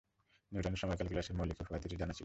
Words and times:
নিউটনের 0.51 0.77
সময়ে 0.77 0.95
ক্যালকুলাসের 0.95 1.35
মৌলিক 1.35 1.57
উপপাদ্যটি 1.61 1.95
জানা 1.95 2.13
ছিল। 2.13 2.19